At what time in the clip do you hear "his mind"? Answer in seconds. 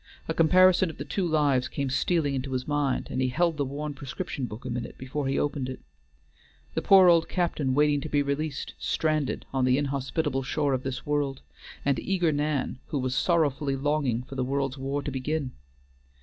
2.53-3.09